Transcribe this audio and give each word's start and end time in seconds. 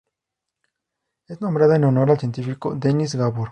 Es 1.27 1.41
nombrada 1.41 1.75
en 1.75 1.83
honor 1.83 2.09
al 2.09 2.17
científico 2.19 2.73
Dennis 2.73 3.13
Gabor. 3.13 3.49